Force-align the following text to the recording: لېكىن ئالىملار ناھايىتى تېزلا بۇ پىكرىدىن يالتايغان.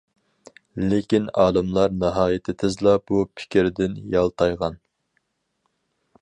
لېكىن 0.93 1.27
ئالىملار 1.43 1.93
ناھايىتى 2.03 2.55
تېزلا 2.63 2.95
بۇ 3.11 3.21
پىكرىدىن 3.41 3.95
يالتايغان. 4.15 4.81